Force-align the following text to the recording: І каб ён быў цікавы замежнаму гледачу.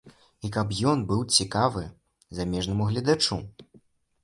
І 0.47 0.49
каб 0.55 0.71
ён 0.91 1.03
быў 1.11 1.21
цікавы 1.41 1.85
замежнаму 2.39 2.91
гледачу. 2.95 3.41